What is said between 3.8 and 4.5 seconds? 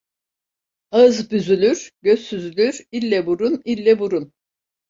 burun.